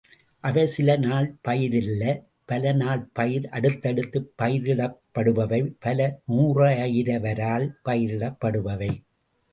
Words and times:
அவை 0.43 0.67
சில 0.67 0.95
நாள் 0.97 1.27
பயிரல்ல 1.47 2.05
பல 2.45 2.71
நாள் 2.73 3.03
பயிர் 3.13 3.45
அடுத்தடுத்துப் 3.51 4.31
பயிரிடப்படுபவை 4.41 5.61
பல 5.79 5.99
நூறாயிரவரால் 6.27 7.67
பயிரிடப்படுபவை. 7.85 8.91